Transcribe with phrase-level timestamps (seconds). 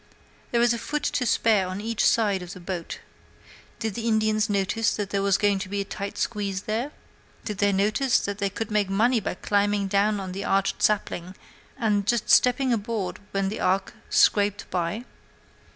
[0.49, 3.01] There is a foot to spare on each side of the boat.
[3.77, 6.91] Did the Indians notice that there was going to be a tight squeeze there?
[7.45, 10.81] Did they notice that they could make money by climbing down out of that arched
[10.81, 11.35] sapling
[11.77, 15.05] and just stepping aboard when the ark scraped by?